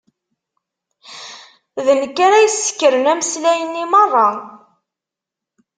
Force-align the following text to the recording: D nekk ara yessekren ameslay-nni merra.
D 1.85 1.87
nekk 1.99 2.17
ara 2.25 2.37
yessekren 2.45 3.11
ameslay-nni 3.11 3.85
merra. 3.91 4.27